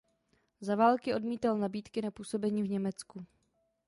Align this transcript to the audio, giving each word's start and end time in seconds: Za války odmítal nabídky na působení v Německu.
Za 0.61 0.75
války 0.75 1.13
odmítal 1.13 1.57
nabídky 1.57 2.01
na 2.01 2.11
působení 2.11 2.63
v 2.63 2.69
Německu. 2.69 3.25